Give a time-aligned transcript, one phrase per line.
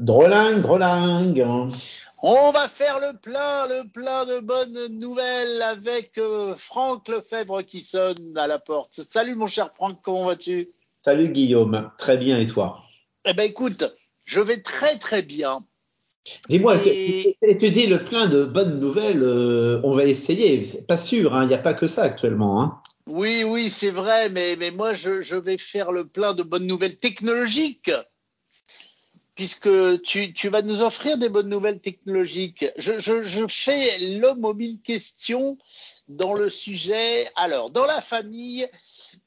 [0.00, 1.46] Drolingue, drolingue.
[2.22, 7.80] On va faire le plein, le plein de bonnes nouvelles avec euh, Franck Lefebvre qui
[7.80, 9.00] sonne à la porte.
[9.10, 10.70] Salut mon cher Franck, comment vas-tu?
[11.04, 12.80] Salut Guillaume, très bien et toi?
[13.24, 13.92] Eh ben écoute,
[14.24, 15.64] je vais très très bien.
[16.48, 17.36] Dis-moi, et...
[17.58, 20.64] tu, dis le plein de bonnes nouvelles, euh, on va essayer.
[20.64, 22.62] C'est pas sûr, hein, il n'y a pas que ça actuellement.
[22.62, 22.80] Hein.
[23.06, 26.66] Oui, oui, c'est vrai, mais, mais moi je, je vais faire le plein de bonnes
[26.66, 27.90] nouvelles technologiques
[29.38, 32.66] puisque tu, vas nous offrir des bonnes nouvelles technologiques.
[32.76, 35.56] Je, je, je fais l'homme aux mille questions
[36.08, 37.28] dans le sujet.
[37.36, 38.66] Alors, dans la famille,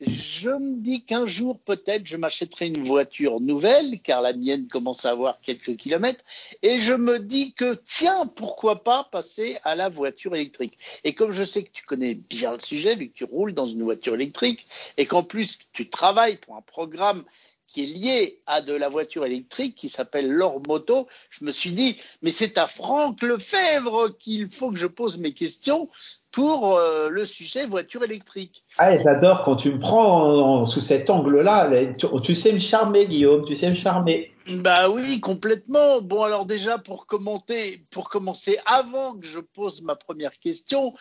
[0.01, 5.05] je me dis qu'un jour, peut-être, je m'achèterai une voiture nouvelle, car la mienne commence
[5.05, 6.25] à avoir quelques kilomètres,
[6.61, 10.77] et je me dis que, tiens, pourquoi pas passer à la voiture électrique.
[11.05, 13.65] Et comme je sais que tu connais bien le sujet, vu que tu roules dans
[13.65, 14.67] une voiture électrique,
[14.97, 17.23] et qu'en plus, tu travailles pour un programme
[17.71, 21.71] qui est lié à de la voiture électrique qui s'appelle L'Or Moto, je me suis
[21.71, 25.87] dit, mais c'est à Franck Lefebvre qu'il faut que je pose mes questions
[26.31, 28.63] pour euh, le sujet voiture électrique.
[28.77, 31.69] Ah, j'adore quand tu me prends sous cet angle-là.
[31.97, 34.31] Tu, tu, sais me charmer, Guillaume, tu sais me charmer.
[34.47, 36.01] Bah oui, complètement.
[36.01, 40.93] Bon, alors déjà pour commenter, pour commencer, avant que je pose ma première question,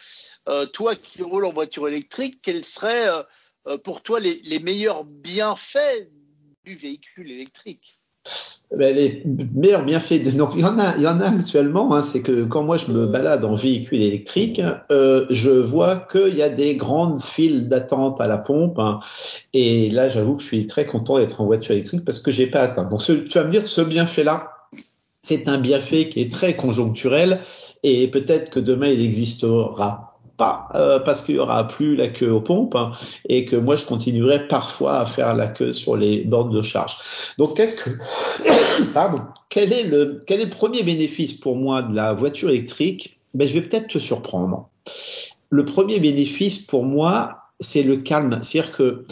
[0.48, 3.09] euh, toi qui roules en voiture électrique, quels seraient
[3.66, 6.09] euh, pour toi les, les meilleurs bienfaits
[6.64, 8.00] du véhicule électrique.
[8.77, 10.30] Ben, les meilleurs bienfaits de...
[10.30, 12.77] donc il y en a il y en a actuellement hein, c'est que quand moi
[12.77, 17.69] je me balade en véhicule électrique euh, je vois qu'il y a des grandes files
[17.69, 19.00] d'attente à la pompe hein,
[19.55, 22.47] et là j'avoue que je suis très content d'être en voiture électrique parce que j'ai
[22.47, 22.84] pas atteint.
[22.84, 24.53] Donc tu vas me dire ce bienfait là
[25.20, 27.41] c'est un bienfait qui est très conjoncturel
[27.83, 30.09] et peut-être que demain il existera
[30.41, 32.92] pas euh, parce qu'il y aura plus la queue aux pompes hein,
[33.28, 36.97] et que moi je continuerai parfois à faire la queue sur les bornes de charge.
[37.36, 37.91] Donc qu'est-ce que
[38.94, 43.20] pardon, quel est le quel est le premier bénéfice pour moi de la voiture électrique?
[43.34, 44.70] Ben je vais peut-être te surprendre.
[45.50, 49.04] Le premier bénéfice pour moi, c'est le calme, c'est-à-dire que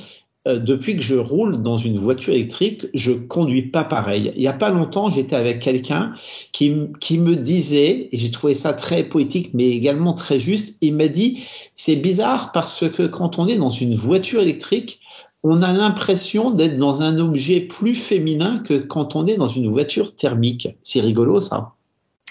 [0.49, 4.33] euh, depuis que je roule dans une voiture électrique, je conduis pas pareil.
[4.35, 6.15] Il y a pas longtemps, j'étais avec quelqu'un
[6.53, 10.95] qui, qui me disait, et j'ai trouvé ça très poétique, mais également très juste, il
[10.95, 11.45] m'a dit,
[11.75, 15.01] c'est bizarre parce que quand on est dans une voiture électrique,
[15.45, 19.71] on a l'impression d'être dans un objet plus féminin que quand on est dans une
[19.71, 20.69] voiture thermique.
[20.83, 21.75] C'est rigolo ça.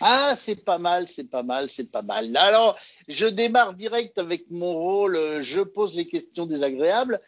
[0.02, 2.36] Ah, c'est pas mal, c'est pas mal, c'est pas mal.
[2.38, 2.78] Alors,
[3.08, 7.20] je démarre direct avec mon rôle, euh, je pose les questions désagréables.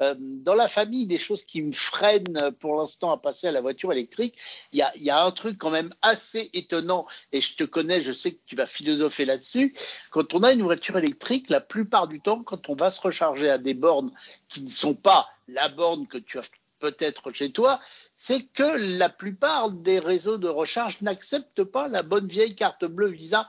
[0.00, 3.60] Euh, dans la famille, des choses qui me freinent pour l'instant à passer à la
[3.60, 4.36] voiture électrique,
[4.72, 8.02] il y a, y a, un truc quand même assez étonnant, et je te connais,
[8.02, 9.74] je sais que tu vas philosopher là-dessus.
[10.10, 13.50] Quand on a une voiture électrique, la plupart du temps, quand on va se recharger
[13.50, 14.12] à des bornes
[14.48, 16.48] qui ne sont pas la borne que tu as
[16.78, 17.80] peut-être chez toi,
[18.16, 23.10] c'est que la plupart des réseaux de recharge n'acceptent pas la bonne vieille carte bleue
[23.10, 23.48] Visa.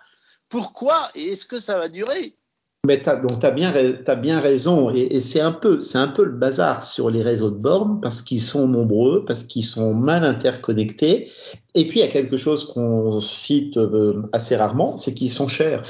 [0.50, 1.12] Pourquoi?
[1.16, 2.38] Et est-ce que ça va durer?
[2.86, 3.74] Mais as, donc tu as bien,
[4.06, 7.52] as bien raison et, c'est un peu c'est un peu le bazar sur les réseaux
[7.52, 11.32] de bornes parce qu'ils sont nombreux, parce qu'ils sont mal interconnectés
[11.74, 15.48] et puis il y a quelque chose qu'on cite euh, assez rarement, c'est qu'ils sont
[15.48, 15.84] chers.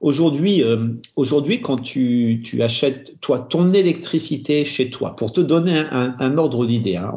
[0.00, 5.78] Aujourd'hui euh, aujourd'hui quand tu, tu achètes toi ton électricité chez toi, pour te donner
[5.90, 7.12] un, un, ordre d'idée, hein,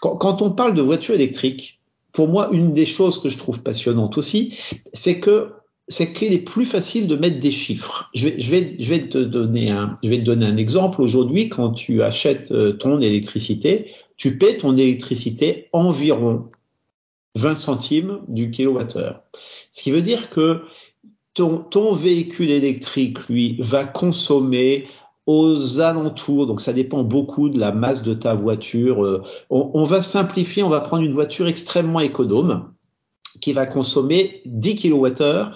[0.00, 1.80] quand, quand on parle de voiture électrique,
[2.12, 4.58] pour moi une des choses que je trouve passionnante aussi,
[4.92, 5.52] c'est que
[5.88, 8.10] c'est qu'il est plus facile de mettre des chiffres.
[8.14, 11.00] Je vais, te donner un, exemple.
[11.00, 16.50] Aujourd'hui, quand tu achètes euh, ton électricité, tu paies ton électricité environ
[17.36, 19.22] 20 centimes du kilowattheure.
[19.72, 20.62] Ce qui veut dire que
[21.34, 24.86] ton, ton véhicule électrique, lui, va consommer
[25.26, 29.04] aux alentours, donc ça dépend beaucoup de la masse de ta voiture.
[29.04, 32.72] Euh, on, on va simplifier, on va prendre une voiture extrêmement économe
[33.40, 35.52] qui va consommer 10 kWh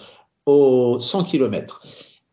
[0.47, 1.83] aux 100 km.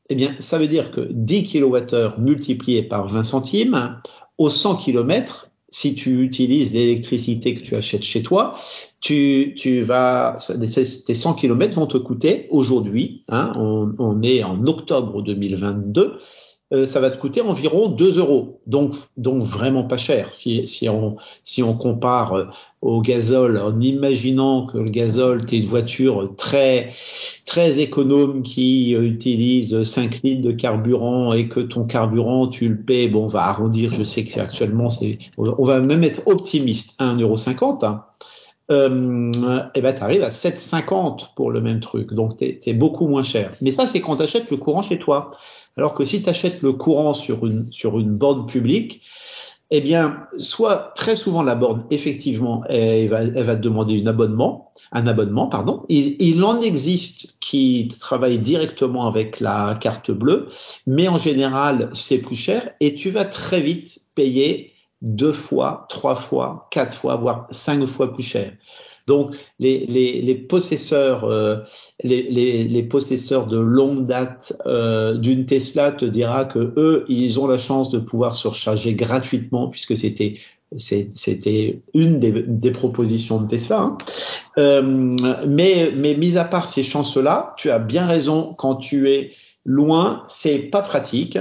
[0.09, 3.97] Eh bien, ça veut dire que 10 kWh multiplié par 20 centimes,
[4.37, 8.55] aux 100 km, si tu utilises l'électricité que tu achètes chez toi,
[9.01, 10.39] tu, tu vas,
[11.05, 16.17] tes 100 km vont te coûter aujourd'hui, hein, on, on, est en octobre 2022,
[16.71, 18.61] euh, ça va te coûter environ 2 euros.
[18.67, 20.33] Donc, donc vraiment pas cher.
[20.33, 22.45] Si, si, on, si on compare euh,
[22.81, 26.91] au gazole, en imaginant que le gazole, tu une voiture très,
[27.45, 32.77] très économe qui euh, utilise 5 litres de carburant et que ton carburant, tu le
[32.77, 36.99] paies, bon, on va arrondir, je sais que actuellement, c'est, on va même être optimiste,
[36.99, 38.03] 1,50 Hein.
[38.71, 39.31] Euh,
[39.73, 42.13] et ben tu arrives à 7,50 pour le même truc.
[42.13, 43.51] Donc c'est beaucoup moins cher.
[43.61, 45.31] Mais ça, c'est quand tu achètes le courant chez toi.
[45.77, 49.01] Alors que si tu achètes le courant sur une, sur une borne publique,
[49.71, 54.07] eh bien, soit très souvent la borne, effectivement, elle va, elle va te demander un
[54.07, 55.85] abonnement, un abonnement, pardon.
[55.89, 60.49] Il, il, en existe qui travaillent directement avec la carte bleue,
[60.87, 66.15] mais en général, c'est plus cher et tu vas très vite payer deux fois, trois
[66.15, 68.51] fois, quatre fois, voire cinq fois plus cher.
[69.07, 71.57] Donc, les, les, les possesseurs, euh,
[72.03, 77.47] les, les, possesseurs de longue date euh, d'une Tesla te dira que eux, ils ont
[77.47, 80.35] la chance de pouvoir surcharger gratuitement puisque c'était
[80.77, 83.79] c'était une des, des, propositions de Tesla.
[83.79, 83.97] Hein.
[84.59, 85.15] Euh,
[85.47, 89.31] mais, mais mis à part ces chances-là, tu as bien raison quand tu es
[89.65, 91.37] loin, c'est pas pratique.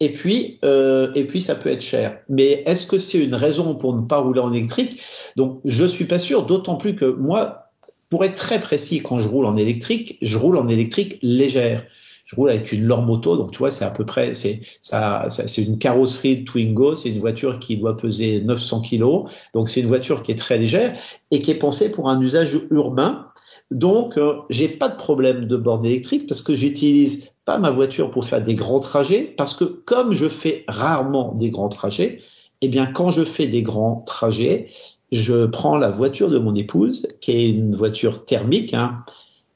[0.00, 2.18] Et puis, euh, et puis ça peut être cher.
[2.28, 5.00] Mais est-ce que c'est une raison pour ne pas rouler en électrique?
[5.36, 6.44] Donc, je suis pas sûr.
[6.46, 7.70] D'autant plus que moi,
[8.10, 11.84] pour être très précis, quand je roule en électrique, je roule en électrique légère.
[12.24, 15.62] Je roule avec une Lormoto, donc tu vois, c'est à peu près, c'est ça, c'est
[15.62, 19.88] une carrosserie de Twingo, c'est une voiture qui doit peser 900 kilos, donc c'est une
[19.88, 20.96] voiture qui est très légère
[21.30, 23.26] et qui est pensée pour un usage urbain.
[23.70, 28.10] Donc, euh, j'ai pas de problème de borne électrique parce que j'utilise pas ma voiture
[28.10, 32.20] pour faire des grands trajets, parce que comme je fais rarement des grands trajets,
[32.60, 34.68] eh bien quand je fais des grands trajets,
[35.12, 39.04] je prends la voiture de mon épouse, qui est une voiture thermique, hein,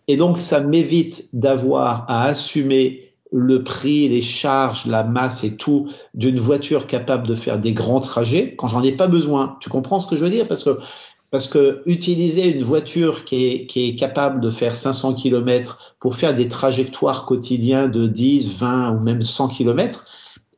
[0.06, 5.90] et donc ça m'évite d'avoir à assumer le prix, les charges, la masse et tout
[6.14, 9.58] d'une voiture capable de faire des grands trajets quand j'en ai pas besoin.
[9.60, 10.48] Tu comprends ce que je veux dire?
[10.48, 10.78] Parce que
[11.30, 16.48] parce que utiliser une voiture qui est, capable de faire 500 km pour faire des
[16.48, 20.06] trajectoires quotidiens de 10, 20 ou même 100 km,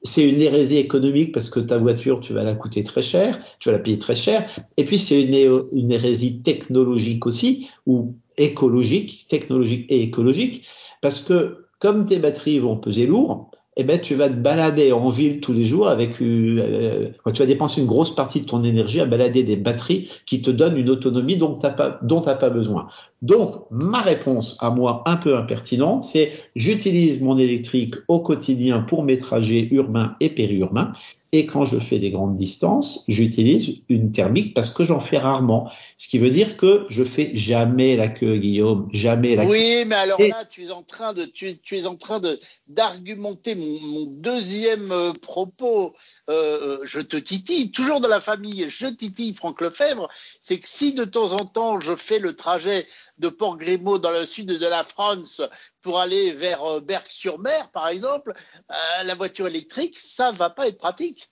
[0.02, 3.69] c'est une hérésie économique parce que ta voiture, tu vas la coûter très cher, tu
[3.69, 4.49] vas la payer très cher.
[4.76, 10.64] Et puis c'est une, une hérésie technologique aussi, ou écologique, technologique et écologique,
[11.02, 13.50] parce que comme tes batteries vont peser lourd,
[13.80, 17.46] eh ben, tu vas te balader en ville tous les jours avec, euh, tu vas
[17.46, 20.90] dépenser une grosse partie de ton énergie à balader des batteries qui te donnent une
[20.90, 21.98] autonomie dont tu n'as pas,
[22.34, 22.88] pas besoin.
[23.22, 29.02] Donc, ma réponse à moi, un peu impertinente, c'est j'utilise mon électrique au quotidien pour
[29.02, 30.93] mes trajets urbains et périurbains
[31.32, 35.70] et quand je fais des grandes distances, j'utilise une thermique parce que j'en fais rarement.
[35.96, 39.78] Ce qui veut dire que je fais jamais la queue, Guillaume, jamais la oui, queue.
[39.78, 42.40] Oui, mais alors là, tu es en train de, tu tu es en train de
[42.66, 45.94] d'argumenter mon, mon, deuxième euh, propos.
[46.28, 50.08] Euh, euh, je te titille, toujours dans la famille, je titille Franck Lefebvre.
[50.40, 52.87] C'est que si de temps en temps je fais le trajet
[53.20, 55.43] de Port-Grimaud dans le sud de la France
[55.82, 58.34] pour aller vers euh, Berck-sur-Mer, par exemple,
[58.70, 61.31] euh, la voiture électrique, ça va pas être pratique.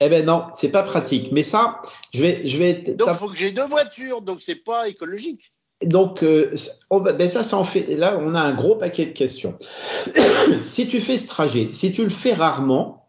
[0.00, 1.32] Eh ben non, c'est pas pratique.
[1.32, 1.80] Mais ça,
[2.12, 2.74] je vais, je vais.
[2.74, 5.52] Donc il faut que j'ai deux voitures, donc c'est pas écologique.
[5.82, 6.54] Donc, euh,
[6.90, 7.96] ben ça, ça en fait.
[7.96, 9.56] Là, on a un gros paquet de questions.
[10.64, 13.01] si tu fais ce trajet, si tu le fais rarement,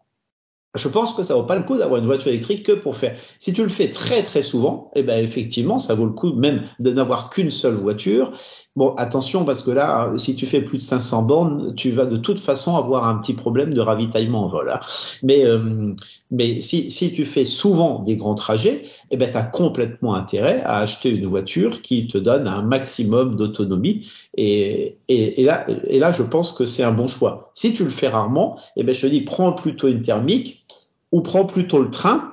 [0.74, 3.16] je pense que ça vaut pas le coup d'avoir une voiture électrique que pour faire.
[3.38, 6.62] Si tu le fais très très souvent, eh ben effectivement, ça vaut le coup même
[6.80, 8.32] de n'avoir qu'une seule voiture.
[8.74, 12.16] Bon, attention parce que là, si tu fais plus de 500 bornes, tu vas de
[12.16, 14.68] toute façon avoir un petit problème de ravitaillement en vol.
[14.68, 14.80] Hein.
[15.22, 15.94] Mais euh,
[16.32, 20.60] mais si si tu fais souvent des grands trajets, eh ben tu as complètement intérêt
[20.64, 26.00] à acheter une voiture qui te donne un maximum d'autonomie et, et, et là et
[26.00, 27.52] là je pense que c'est un bon choix.
[27.54, 30.63] Si tu le fais rarement, eh ben je te dis prends plutôt une thermique
[31.12, 32.32] ou prends plutôt le train.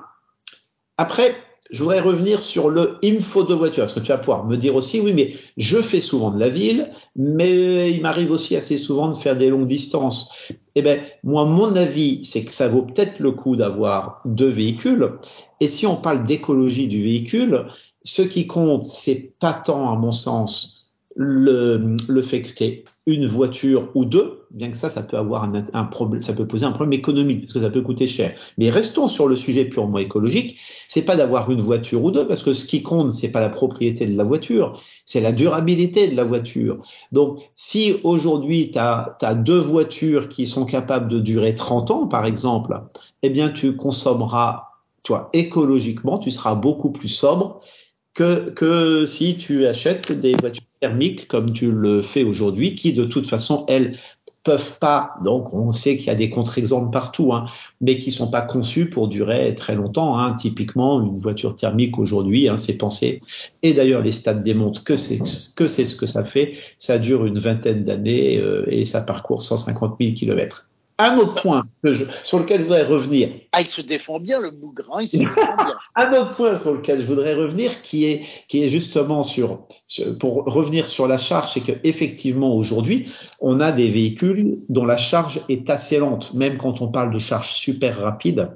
[0.98, 1.34] Après,
[1.70, 3.84] je voudrais revenir sur le il me faut deux voitures.
[3.84, 6.50] Est-ce que tu vas pouvoir me dire aussi, oui, mais je fais souvent de la
[6.50, 10.30] ville, mais il m'arrive aussi assez souvent de faire des longues distances.
[10.74, 15.12] Eh ben, moi, mon avis, c'est que ça vaut peut-être le coup d'avoir deux véhicules.
[15.60, 17.66] Et si on parle d'écologie du véhicule,
[18.02, 23.26] ce qui compte, c'est pas tant, à mon sens, le, le fait que tu une
[23.26, 26.64] voiture ou deux, bien que ça, ça peut avoir un, un, problème, ça peut poser
[26.66, 28.34] un problème économique parce que ça peut coûter cher.
[28.58, 30.56] Mais restons sur le sujet purement écologique.
[30.86, 33.48] C'est pas d'avoir une voiture ou deux parce que ce qui compte, c'est pas la
[33.48, 36.80] propriété de la voiture, c'est la durabilité de la voiture.
[37.10, 42.06] Donc, si aujourd'hui tu as, as, deux voitures qui sont capables de durer 30 ans,
[42.06, 42.80] par exemple,
[43.22, 44.68] eh bien, tu consommeras,
[45.02, 47.62] toi, écologiquement, tu seras beaucoup plus sobre
[48.14, 53.04] que, que si tu achètes des voitures thermiques comme tu le fais aujourd'hui, qui de
[53.04, 53.98] toute façon, elles
[54.42, 57.46] peuvent pas, donc on sait qu'il y a des contre-exemples partout, hein,
[57.80, 60.18] mais qui sont pas conçus pour durer très longtemps.
[60.18, 60.34] Hein.
[60.34, 63.20] Typiquement, une voiture thermique aujourd'hui, hein, c'est pensé,
[63.62, 65.20] et d'ailleurs les stats démontrent que c'est
[65.54, 66.54] que c'est ce que ça fait.
[66.78, 71.64] Ça dure une vingtaine d'années euh, et ça parcourt 150 000 kilomètres un autre point
[71.82, 73.30] que je, sur lequel je voudrais revenir.
[73.52, 75.76] Ah, il se défend bien, le bougre, il se défend bien.
[75.96, 79.66] un autre point sur lequel je voudrais revenir, qui est, qui est justement sur,
[80.20, 84.98] pour revenir sur la charge, c'est que effectivement aujourd'hui, on a des véhicules dont la
[84.98, 88.50] charge est assez lente, même quand on parle de charge super rapide.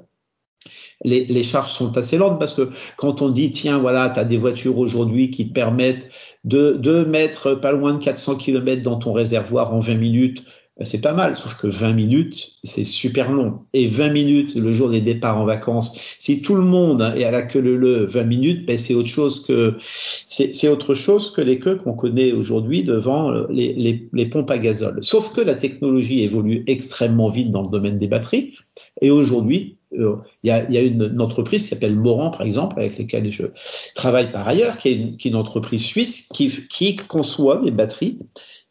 [1.03, 4.25] les, les, charges sont assez lentes parce que quand on dit tiens voilà tu as
[4.25, 6.09] des voitures aujourd'hui qui te permettent
[6.43, 10.43] de, de mettre pas loin de 400 km dans ton réservoir en 20 minutes
[10.83, 13.61] c'est pas mal, sauf que 20 minutes, c'est super long.
[13.73, 17.31] Et 20 minutes le jour des départs en vacances, si tout le monde est à
[17.31, 19.75] la queue le le 20 minutes, ben c'est autre chose que
[20.27, 24.57] c'est autre chose que les queues qu'on connaît aujourd'hui devant les, les, les, pompes à
[24.57, 24.99] gazole.
[25.01, 28.55] Sauf que la technologie évolue extrêmement vite dans le domaine des batteries.
[29.01, 33.31] Et aujourd'hui, euh, il y, a, une, entreprise qui s'appelle Moran, par exemple, avec laquelle
[33.31, 33.45] je
[33.95, 38.19] travaille par ailleurs, qui est une, entreprise suisse qui conçoit des batteries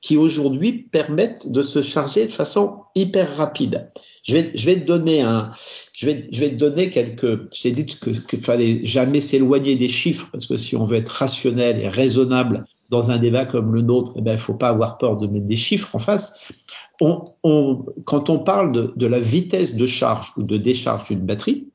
[0.07, 3.91] qui aujourd'hui permettent de se charger de façon hyper rapide.
[4.23, 5.51] Je vais, je te donner un,
[5.93, 10.29] je vais, je te donner quelques, j'ai dit que, qu'il fallait jamais s'éloigner des chiffres
[10.31, 14.13] parce que si on veut être rationnel et raisonnable dans un débat comme le nôtre,
[14.15, 16.53] eh ben, il faut pas avoir peur de mettre des chiffres en face.
[17.01, 21.67] Quand on parle de, de la vitesse de charge ou de décharge d'une batterie,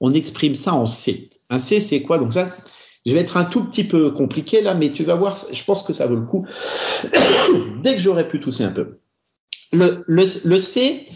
[0.00, 1.28] on exprime ça en C.
[1.50, 2.18] Un C, c'est quoi?
[2.18, 2.54] Donc ça,
[3.06, 5.82] je vais être un tout petit peu compliqué là, mais tu vas voir, je pense
[5.82, 6.46] que ça vaut le coup.
[7.82, 8.98] Dès que j'aurai pu tousser un peu.
[9.72, 11.06] Le, C,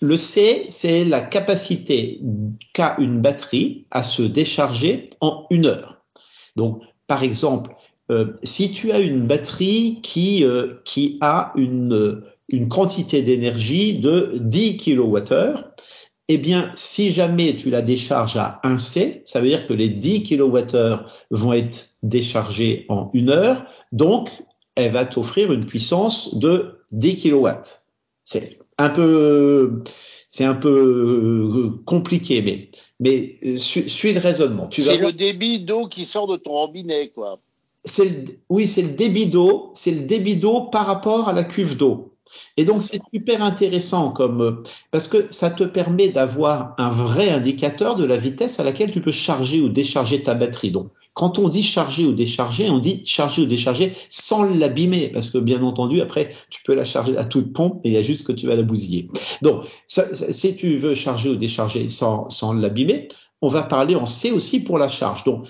[0.00, 2.20] le C, c'est la capacité
[2.74, 6.02] qu'a une batterie à se décharger en une heure.
[6.56, 7.74] Donc, par exemple,
[8.10, 14.32] euh, si tu as une batterie qui, euh, qui a une, une quantité d'énergie de
[14.36, 15.54] 10 kWh,
[16.28, 20.24] eh bien, si jamais tu la décharges à 1C, ça veut dire que les 10
[20.24, 24.30] kWh vont être déchargés en une heure, donc
[24.74, 27.48] elle va t'offrir une puissance de 10 kW.
[28.24, 29.82] C'est un peu,
[30.30, 34.68] c'est un peu euh, compliqué, mais, mais euh, suis, le raisonnement.
[34.72, 37.38] C'est le débit d'eau qui sort de ton robinet, quoi.
[37.84, 41.76] C'est oui, c'est le débit d'eau, c'est le débit d'eau par rapport à la cuve
[41.76, 42.15] d'eau.
[42.56, 47.96] Et donc c'est super intéressant comme parce que ça te permet d'avoir un vrai indicateur
[47.96, 50.70] de la vitesse à laquelle tu peux charger ou décharger ta batterie.
[50.70, 55.30] Donc quand on dit charger ou décharger, on dit charger ou décharger sans l'abîmer parce
[55.30, 58.02] que bien entendu après tu peux la charger à toute pompe et il y a
[58.02, 59.08] juste que tu vas la bousiller.
[59.42, 63.08] Donc si tu veux charger ou décharger sans, sans l'abîmer,
[63.42, 65.24] on va parler en C aussi pour la charge.
[65.24, 65.46] Donc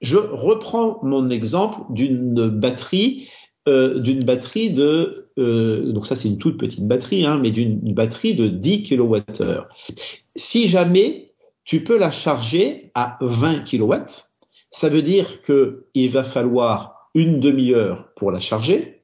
[0.00, 3.28] je reprends mon exemple d'une batterie
[3.68, 7.92] euh, d'une batterie de, euh, donc ça c'est une toute petite batterie, hein, mais d'une
[7.92, 9.60] batterie de 10 kWh.
[10.34, 11.26] Si jamais
[11.64, 13.92] tu peux la charger à 20 kW,
[14.70, 19.02] ça veut dire que il va falloir une demi-heure pour la charger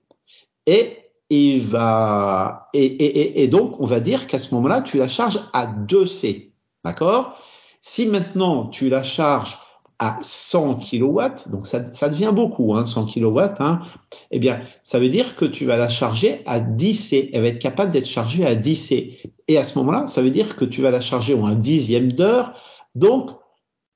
[0.65, 0.97] et
[1.29, 5.41] il va et, et, et donc on va dire qu'à ce moment-là tu la charges
[5.53, 6.53] à 2C,
[6.85, 7.39] d'accord?
[7.81, 9.59] Si maintenant tu la charges
[9.99, 11.21] à 100 kW,
[11.51, 13.83] donc ça, devient beaucoup, hein, 100 kW, hein,
[14.31, 17.31] eh bien, ça veut dire que tu vas la charger à 10C.
[17.33, 19.19] Elle va être capable d'être chargée à 10C.
[19.47, 22.13] Et à ce moment-là, ça veut dire que tu vas la charger en un dixième
[22.13, 22.55] d'heure,
[22.95, 23.31] donc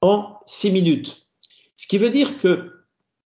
[0.01, 1.29] en 6 minutes.
[1.77, 2.78] Ce qui veut dire que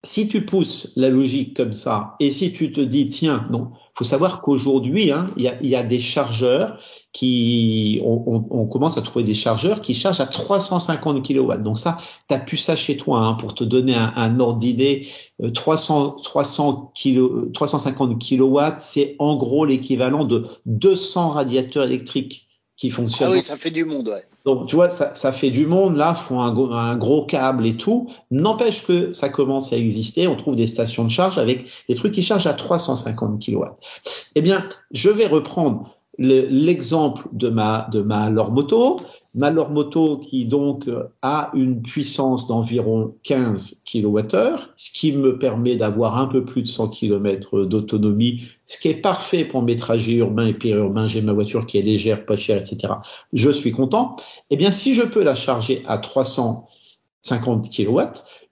[0.06, 4.04] si tu pousses la logique comme ça, et si tu te dis, tiens, non, faut
[4.04, 6.80] savoir qu'aujourd'hui, hein, il y, a, des chargeurs
[7.12, 11.58] qui, on, commence à trouver des chargeurs qui chargent à 350 kW.
[11.60, 14.58] Donc ça, tu as pu ça chez toi hein, pour te donner un, un ordre
[14.58, 15.08] d'idée.
[15.54, 22.48] 300, 300 kilo, 350 kW, c'est en gros l'équivalent de 200 radiateurs électriques
[22.84, 23.30] qui fonctionnent.
[23.32, 24.26] Ah oui, ça fait du monde, ouais.
[24.44, 27.78] Donc, tu vois, ça, ça fait du monde, là, font un, un, gros câble et
[27.78, 28.10] tout.
[28.30, 30.28] N'empêche que ça commence à exister.
[30.28, 33.64] On trouve des stations de charge avec des trucs qui chargent à 350 kW.
[34.36, 38.98] Eh bien, je vais reprendre l'exemple de ma, de ma Lormoto.
[38.98, 39.04] Ma
[39.36, 40.90] Lormoto qui donc
[41.22, 46.68] a une puissance d'environ 15 kWh, ce qui me permet d'avoir un peu plus de
[46.68, 51.08] 100 km d'autonomie, ce qui est parfait pour mes trajets urbains et périurbains.
[51.08, 52.94] J'ai ma voiture qui est légère, pas chère, etc.
[53.34, 54.16] Je suis content.
[54.52, 58.02] Eh bien, si je peux la charger à 350 kW,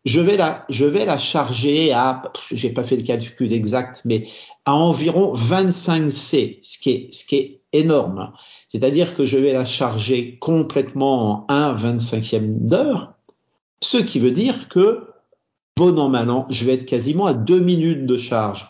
[0.03, 4.27] je vais la, je vais la charger à, j'ai pas fait le calcul exact, mais
[4.65, 8.33] à environ 25 C, ce qui est, ce qui est énorme.
[8.71, 13.15] C'est-à-dire que je vais la charger complètement en 1 25e d'heure,
[13.83, 15.09] ce qui veut dire que,
[15.75, 18.69] bon an, mal an, je vais être quasiment à 2 minutes de charge.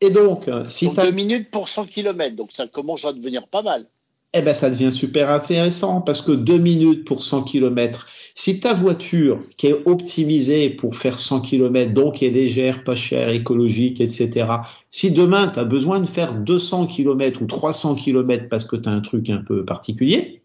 [0.00, 3.62] Et donc, si donc 2 minutes pour 100 km, donc ça commence à devenir pas
[3.62, 3.86] mal.
[4.32, 8.74] Eh ben, ça devient super intéressant parce que 2 minutes pour 100 km, si ta
[8.74, 14.46] voiture qui est optimisée pour faire 100 km, donc est légère, pas chère, écologique, etc.,
[14.90, 18.88] si demain tu as besoin de faire 200 km ou 300 km parce que tu
[18.88, 20.42] as un truc un peu particulier,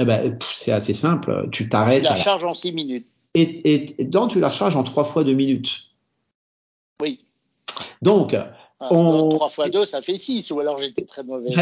[0.00, 2.02] eh ben, c'est assez simple, tu t'arrêtes.
[2.02, 3.06] Tu la charges en 6 minutes.
[3.34, 5.90] Et, et, donc tu la charges en 3 fois 2 minutes.
[7.00, 7.20] Oui.
[8.02, 8.34] Donc,
[8.80, 11.54] 3 fois 2, ça fait 6, ou alors j'étais très mauvais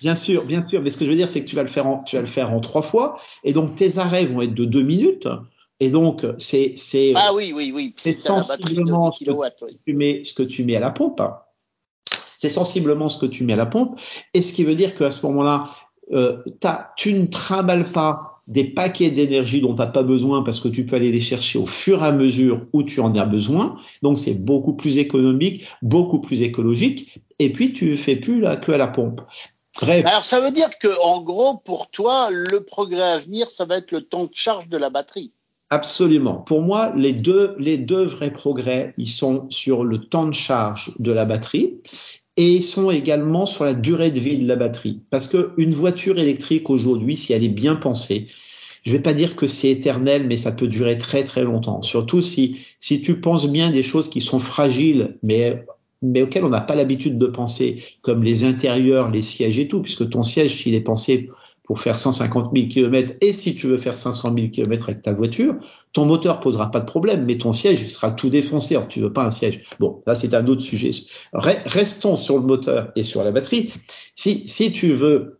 [0.00, 1.68] Bien sûr, bien sûr, mais ce que je veux dire, c'est que tu vas le
[1.68, 4.54] faire en, tu vas le faire en 3 fois, et donc tes arrêts vont être
[4.54, 5.28] de 2 minutes,
[5.80, 9.30] et donc c'est c'est ah oui oui oui c'est sensiblement ce, que
[9.86, 11.22] tu mets, ce que tu mets à la pompe.
[12.36, 13.98] C'est sensiblement ce que tu mets à la pompe,
[14.34, 15.70] et ce qui veut dire qu'à ce moment-là,
[16.12, 16.42] euh,
[16.96, 20.86] tu ne trimbales pas des paquets d'énergie dont tu n'as pas besoin parce que tu
[20.86, 23.76] peux aller les chercher au fur et à mesure où tu en as besoin.
[24.02, 27.20] Donc c'est beaucoup plus économique, beaucoup plus écologique.
[27.38, 29.20] Et puis tu fais plus la queue à la pompe.
[29.82, 33.78] Alors ça veut dire que en gros pour toi le progrès à venir ça va
[33.78, 35.32] être le temps de charge de la batterie.
[35.70, 36.36] Absolument.
[36.36, 40.92] Pour moi, les deux, les deux vrais progrès, ils sont sur le temps de charge
[40.98, 41.74] de la batterie
[42.38, 45.02] et ils sont également sur la durée de vie de la batterie.
[45.10, 48.28] Parce que une voiture électrique aujourd'hui, si elle est bien pensée,
[48.84, 51.82] je vais pas dire que c'est éternel, mais ça peut durer très très longtemps.
[51.82, 55.66] Surtout si si tu penses bien des choses qui sont fragiles, mais
[56.02, 59.82] mais auxquelles on n'a pas l'habitude de penser, comme les intérieurs, les sièges et tout,
[59.82, 61.28] puisque ton siège, s'il est pensé
[61.68, 65.12] pour faire 150 000 km et si tu veux faire 500 000 km avec ta
[65.12, 65.54] voiture,
[65.92, 68.74] ton moteur posera pas de problème, mais ton siège sera tout défoncé.
[68.74, 69.66] Alors tu veux pas un siège.
[69.78, 70.92] Bon, là c'est un autre sujet.
[71.34, 73.70] Restons sur le moteur et sur la batterie.
[74.14, 75.37] Si, si tu veux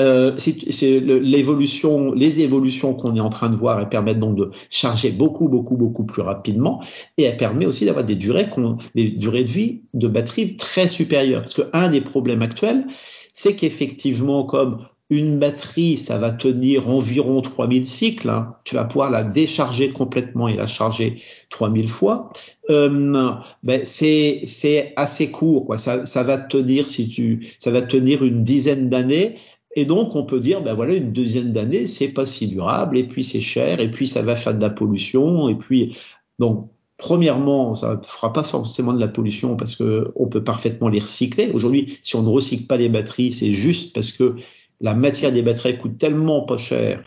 [0.00, 4.50] euh, c'est l'évolution, les évolutions qu'on est en train de voir, elles permettent donc de
[4.70, 6.82] charger beaucoup, beaucoup, beaucoup plus rapidement,
[7.16, 8.50] et elles permettent aussi d'avoir des durées,
[8.94, 11.42] des durées de vie de batterie très supérieures.
[11.42, 12.86] Parce que un des problèmes actuels,
[13.34, 18.30] c'est qu'effectivement, comme une batterie, ça va tenir environ 3000 cycles.
[18.30, 18.56] Hein.
[18.64, 21.20] Tu vas pouvoir la décharger complètement et la charger
[21.50, 22.32] 3000 fois.
[22.70, 23.32] Euh,
[23.62, 25.76] ben c'est c'est assez court, quoi.
[25.76, 29.36] Ça, ça va tenir si tu, ça va tenir une dizaine d'années.
[29.74, 33.04] Et donc on peut dire, ben voilà, une dizaine d'années, c'est pas si durable, et
[33.04, 35.96] puis c'est cher, et puis ça va faire de la pollution, et puis
[36.38, 41.00] donc Premièrement, ça fera pas forcément de la pollution parce que on peut parfaitement les
[41.00, 41.50] recycler.
[41.52, 44.36] Aujourd'hui, si on ne recycle pas les batteries, c'est juste parce que
[44.84, 47.02] la matière des batteries coûte tellement pas cher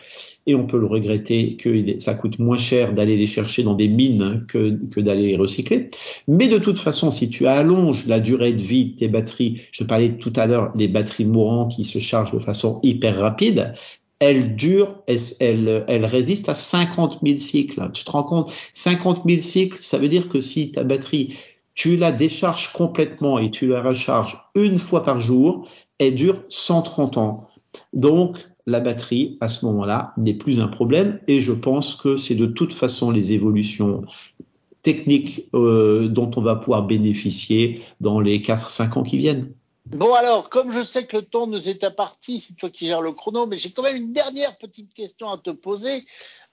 [0.46, 3.86] et on peut le regretter que ça coûte moins cher d'aller les chercher dans des
[3.86, 4.70] mines que,
[5.00, 5.90] d'aller les recycler.
[6.26, 9.84] Mais de toute façon, si tu allonges la durée de vie de tes batteries, je
[9.84, 13.74] parlais tout à l'heure des batteries mourantes qui se chargent de façon hyper rapide,
[14.18, 17.92] elles durent, elles, résistent à 50 000 cycles.
[17.94, 18.52] Tu te rends compte?
[18.72, 21.36] 50 000 cycles, ça veut dire que si ta batterie,
[21.76, 25.68] tu la décharges complètement et tu la recharges une fois par jour,
[26.00, 27.48] elle dure 130 ans.
[27.92, 32.34] Donc, la batterie, à ce moment-là, n'est plus un problème et je pense que c'est
[32.34, 34.04] de toute façon les évolutions
[34.82, 39.52] techniques euh, dont on va pouvoir bénéficier dans les 4-5 ans qui viennent.
[39.86, 43.00] Bon alors, comme je sais que le temps nous est imparti, c'est toi qui gères
[43.00, 46.04] le chrono, mais j'ai quand même une dernière petite question à te poser,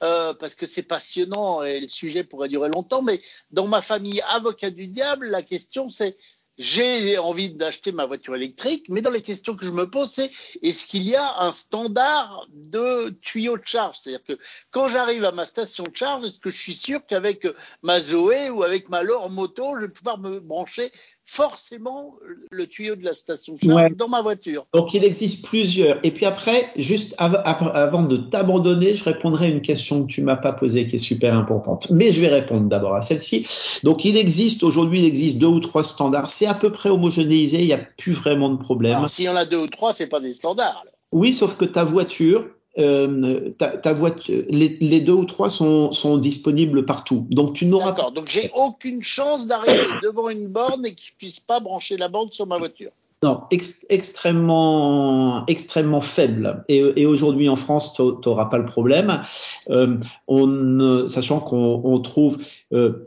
[0.04, 4.22] euh, parce que c'est passionnant et le sujet pourrait durer longtemps, mais dans ma famille
[4.30, 6.16] avocat du diable, la question c'est
[6.58, 10.32] j'ai envie d'acheter ma voiture électrique, mais dans les questions que je me pose, c'est
[10.62, 13.98] est-ce qu'il y a un standard de tuyau de charge?
[14.02, 14.40] C'est-à-dire que
[14.72, 17.48] quand j'arrive à ma station de charge, est-ce que je suis sûr qu'avec
[17.82, 20.92] ma Zoé ou avec ma Lore moto, je vais pouvoir me brancher
[21.26, 22.16] forcément
[22.52, 24.68] le tuyau de la station charge dans ma voiture.
[24.74, 26.00] Donc il existe plusieurs.
[26.04, 30.38] Et puis après, juste avant de t'abandonner, je répondrai à une question que tu m'as
[30.38, 31.90] pas posée qui est super importante.
[31.90, 33.48] Mais je vais répondre d'abord à celle-ci.
[33.84, 36.30] Donc il existe aujourd'hui, il existe deux ou trois standards.
[36.30, 37.60] C'est à peu près homogénéisé.
[37.60, 39.08] Il n'y a plus vraiment de problème.
[39.10, 40.86] S'il y en a deux ou trois, c'est pas des standards.
[41.12, 46.86] Oui, sauf que ta voiture, euh, ta, voiture, les, deux ou trois sont, sont disponibles
[46.86, 47.26] partout.
[47.30, 48.12] Donc tu n'auras pas.
[48.12, 52.10] Donc j'ai aucune chance d'arriver devant une borne et que je puisse pas brancher la
[52.10, 52.92] borne sur ma voiture.
[53.24, 56.64] Non, extrêmement, extrêmement faible.
[56.68, 59.22] Et, et aujourd'hui en France, tu n'auras pas le problème.
[59.70, 62.38] Euh, on, sachant qu'on on trouve
[62.74, 63.04] euh,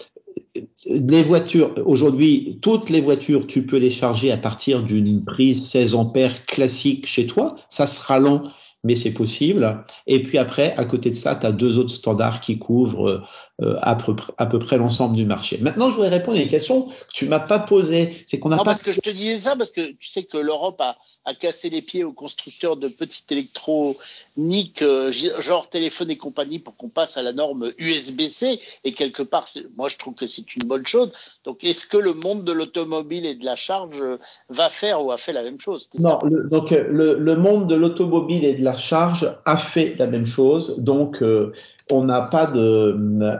[0.86, 5.94] les voitures, aujourd'hui, toutes les voitures, tu peux les charger à partir d'une prise 16
[5.94, 7.56] ampères classique chez toi.
[7.68, 8.44] Ça sera lent
[8.84, 9.84] mais c'est possible.
[10.06, 13.22] Et puis après, à côté de ça, tu as deux autres standards qui couvrent euh,
[13.82, 15.58] à, peu, à peu près l'ensemble du marché.
[15.60, 18.16] Maintenant, je voudrais répondre à une question que tu m'as pas posée.
[18.26, 18.64] C'est qu'on n'a pas.
[18.64, 20.96] Parce que je te disais ça parce que tu sais que l'Europe a,
[21.28, 26.74] a cassé les pieds aux constructeurs de petites électroniques, euh, genre téléphone et compagnie, pour
[26.76, 28.58] qu'on passe à la norme USB-C.
[28.84, 31.12] Et quelque part, moi, je trouve que c'est une bonne chose.
[31.44, 34.02] Donc, est-ce que le monde de l'automobile et de la charge
[34.48, 36.18] va faire ou a fait la même chose Non,
[36.50, 40.76] donc le, le, monde de l'automobile et de la charge a fait la même chose.
[40.78, 41.52] Donc, euh,
[41.90, 42.96] on n'a pas de,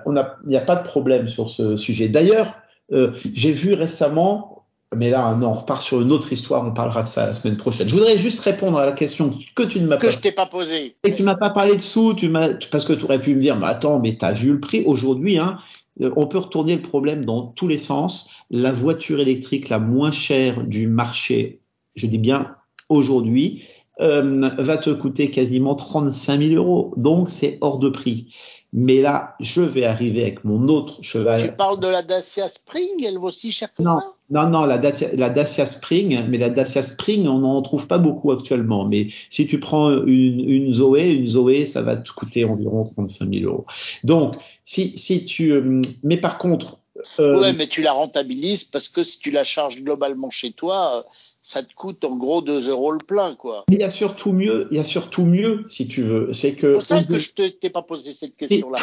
[0.06, 2.08] on a, il n'y a pas de problème sur ce sujet.
[2.08, 2.54] D'ailleurs,
[2.92, 4.64] euh, j'ai vu récemment,
[4.96, 7.88] mais là, on repart sur une autre histoire, on parlera de ça la semaine prochaine.
[7.88, 10.06] Je voudrais juste répondre à la question que tu ne m'as pas.
[10.06, 10.96] Que je t'ai pas posée.
[11.04, 13.40] Et tu m'as pas parlé de sous, tu m'as, parce que tu aurais pu me
[13.40, 15.58] dire, mais attends, mais t'as vu le prix aujourd'hui, hein.
[16.00, 18.30] euh, on peut retourner le problème dans tous les sens.
[18.50, 21.60] La voiture électrique la moins chère du marché,
[21.94, 22.54] je dis bien
[22.88, 23.64] aujourd'hui,
[24.00, 26.94] euh, va te coûter quasiment 35 000 euros.
[26.96, 28.28] Donc, c'est hors de prix.
[28.72, 31.42] Mais là, je vais arriver avec mon autre cheval.
[31.42, 34.12] Tu parles de la Dacia Spring, elle vaut aussi cher que non, ça?
[34.28, 37.96] Non, non, la Dacia, la Dacia Spring, mais la Dacia Spring, on n'en trouve pas
[37.96, 38.86] beaucoup actuellement.
[38.86, 43.32] Mais si tu prends une, une Zoé, une Zoé, ça va te coûter environ 35
[43.32, 43.64] 000 euros.
[44.04, 46.78] Donc, si, si tu, euh, mais par contre,
[47.20, 51.06] euh, ouais, mais tu la rentabilises parce que si tu la charges globalement chez toi,
[51.42, 53.64] ça te coûte en gros 2 euros le plein, quoi.
[53.70, 56.32] Il y a surtout mieux, il y a surtout mieux, si tu veux.
[56.32, 56.74] C'est que.
[56.74, 58.78] Pour ça que je t'ai pas posé cette question-là.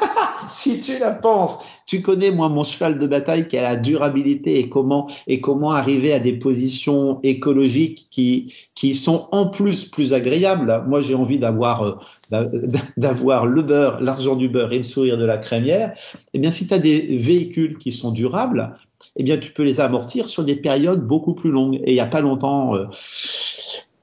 [0.50, 4.58] si tu la penses, tu connais moi mon cheval de bataille qui a la durabilité
[4.58, 10.12] et comment et comment arriver à des positions écologiques qui qui sont en plus plus
[10.12, 10.84] agréables.
[10.86, 12.00] Moi, j'ai envie d'avoir
[12.32, 12.44] euh,
[12.96, 15.94] d'avoir le beurre, l'argent du beurre et le sourire de la crémière.
[16.34, 18.76] Eh bien, si tu as des véhicules qui sont durables,
[19.16, 21.76] eh bien, tu peux les amortir sur des périodes beaucoup plus longues.
[21.84, 22.86] Et il n'y a pas longtemps, euh,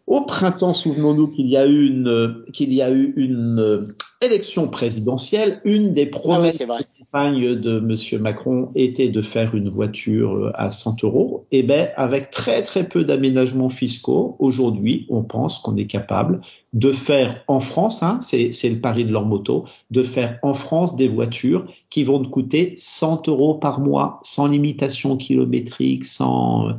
[0.07, 4.67] au printemps, souvenons-nous qu'il y a eu une, qu'il y a eu une euh, élection
[4.67, 5.61] présidentielle.
[5.63, 6.57] Une des ah promesses
[7.11, 11.45] campagne de Monsieur Macron était de faire une voiture euh, à 100 euros.
[11.51, 16.41] Et eh ben, avec très très peu d'aménagements fiscaux, aujourd'hui, on pense qu'on est capable
[16.73, 20.95] de faire en France, hein, c'est le pari de leur moto, de faire en France
[20.95, 26.71] des voitures qui vont te coûter 100 euros par mois, sans limitation kilométrique, sans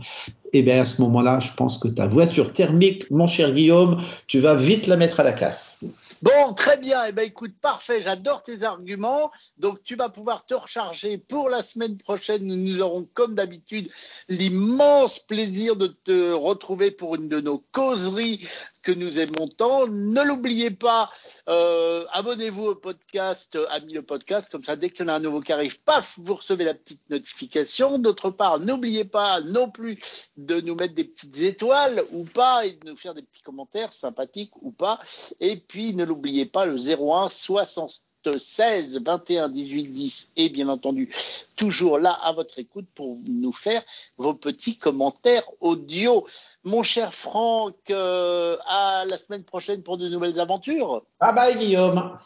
[0.55, 4.01] et eh bien à ce moment-là, je pense que ta voiture thermique, mon cher Guillaume,
[4.29, 5.79] tu vas vite la mettre à la casse.
[6.23, 7.05] Bon, très bien.
[7.07, 8.03] Eh ben, écoute, parfait.
[8.03, 9.31] J'adore tes arguments.
[9.57, 12.45] Donc, tu vas pouvoir te recharger pour la semaine prochaine.
[12.45, 13.89] Nous aurons, comme d'habitude,
[14.29, 18.49] l'immense plaisir de te retrouver pour une de nos causeries
[18.89, 19.87] que nous aimons tant.
[19.87, 21.11] Ne l'oubliez pas,
[21.47, 25.17] euh, abonnez-vous au podcast, euh, ami le podcast, comme ça dès qu'il y en a
[25.17, 27.99] un nouveau qui arrive, paf, vous recevez la petite notification.
[27.99, 29.99] D'autre part, n'oubliez pas non plus
[30.39, 33.93] de nous mettre des petites étoiles ou pas et de nous faire des petits commentaires
[33.93, 35.01] sympathiques ou pas.
[35.39, 41.13] Et puis, ne l'oubliez pas, le 01 60 16 21 18 10 et bien entendu
[41.57, 43.83] toujours là à votre écoute pour nous faire
[44.17, 46.27] vos petits commentaires audio.
[46.65, 51.03] Mon cher Franck, euh, à la semaine prochaine pour de nouvelles aventures.
[51.21, 52.17] Bye bye Guillaume.